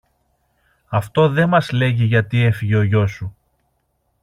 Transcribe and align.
Αυτό 0.87 1.29
δε 1.29 1.45
μας 1.45 1.71
λέγει 1.71 2.03
γιατί 2.05 2.43
έφυγε 2.43 2.75
ο 2.75 2.81
γιος 2.83 3.11
σου 3.11 3.35